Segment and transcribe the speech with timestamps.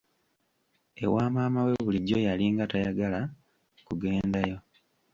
[1.03, 3.19] Ewa maama we bulijjo yalinga tayagala
[3.85, 4.57] kugendayo.